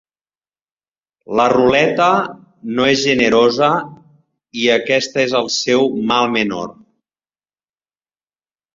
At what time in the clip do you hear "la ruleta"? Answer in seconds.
1.39-2.07